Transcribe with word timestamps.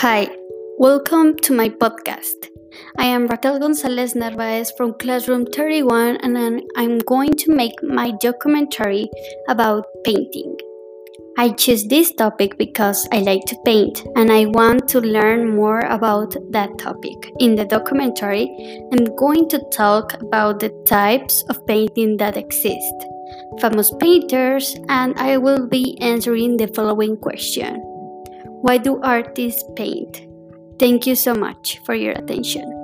Hi, 0.00 0.28
welcome 0.78 1.34
to 1.38 1.52
my 1.52 1.68
podcast. 1.68 2.46
I 2.98 3.06
am 3.06 3.26
Raquel 3.26 3.58
Gonzalez 3.58 4.14
Narvaez 4.14 4.70
from 4.76 4.94
Classroom 4.94 5.44
31, 5.44 6.18
and 6.18 6.62
I'm 6.76 6.98
going 7.00 7.32
to 7.32 7.52
make 7.52 7.82
my 7.82 8.12
documentary 8.20 9.10
about 9.48 9.86
painting. 10.04 10.56
I 11.36 11.50
choose 11.50 11.84
this 11.88 12.12
topic 12.12 12.56
because 12.58 13.08
I 13.10 13.22
like 13.22 13.44
to 13.46 13.56
paint 13.64 14.06
and 14.14 14.30
I 14.30 14.46
want 14.46 14.86
to 14.90 15.00
learn 15.00 15.56
more 15.56 15.80
about 15.80 16.36
that 16.52 16.78
topic. 16.78 17.32
In 17.40 17.56
the 17.56 17.64
documentary, 17.64 18.46
I'm 18.92 19.16
going 19.16 19.48
to 19.48 19.58
talk 19.72 20.14
about 20.22 20.60
the 20.60 20.70
types 20.86 21.42
of 21.48 21.66
painting 21.66 22.18
that 22.18 22.36
exist, 22.36 22.94
famous 23.60 23.90
painters, 23.98 24.76
and 24.88 25.18
I 25.18 25.38
will 25.38 25.66
be 25.66 25.98
answering 26.00 26.56
the 26.56 26.68
following 26.68 27.16
question 27.16 27.97
Why 28.62 28.78
do 28.78 29.00
artists 29.02 29.64
paint? 29.76 30.26
Thank 30.78 31.06
you 31.06 31.14
so 31.14 31.34
much 31.34 31.80
for 31.84 31.94
your 31.94 32.12
attention. 32.12 32.77